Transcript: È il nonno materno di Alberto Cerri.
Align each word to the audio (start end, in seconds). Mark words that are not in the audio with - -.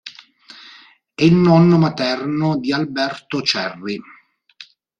È 1.13 1.21
il 1.23 1.35
nonno 1.35 1.77
materno 1.77 2.57
di 2.57 2.73
Alberto 2.73 3.43
Cerri. 3.43 4.01